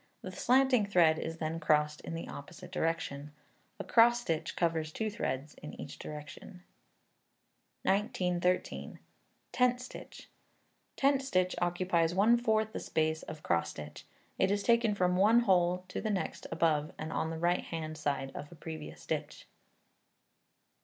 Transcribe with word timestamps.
The 0.23 0.31
slanting 0.31 0.87
thread 0.87 1.19
is 1.19 1.37
then 1.37 1.59
crossed 1.59 2.01
in 2.01 2.15
the 2.15 2.27
opposite 2.27 2.71
direction. 2.71 3.33
A 3.79 3.83
cross 3.83 4.19
stitch 4.21 4.55
covers 4.55 4.91
two 4.91 5.11
threads 5.11 5.53
in 5.61 5.79
each 5.79 5.99
direction. 5.99 6.63
1913. 7.83 8.97
Tent 9.51 9.79
Stitch. 9.79 10.27
Tent 10.95 11.21
stitch 11.21 11.55
occupies 11.61 12.15
one 12.15 12.35
fourth 12.35 12.73
the 12.73 12.79
space 12.79 13.21
of 13.21 13.43
cross 13.43 13.69
stitch. 13.69 14.07
It 14.39 14.49
is 14.49 14.63
taken 14.63 14.95
from 14.95 15.17
one 15.17 15.41
hole 15.41 15.85
to 15.89 16.01
the 16.01 16.09
next 16.09 16.47
above, 16.51 16.91
and 16.97 17.13
on 17.13 17.29
the 17.29 17.37
right 17.37 17.65
hand 17.65 17.95
side 17.95 18.31
of 18.33 18.51
a 18.51 18.55
previous 18.55 19.01
stitch. 19.03 19.45